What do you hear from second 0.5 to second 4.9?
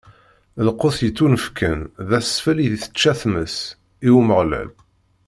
D lqut yettunefken d asfel i tečča tmes, i Umeɣlal.